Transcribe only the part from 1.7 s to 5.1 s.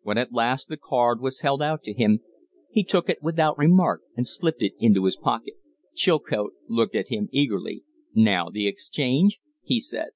to him he took it without remark and slipped it into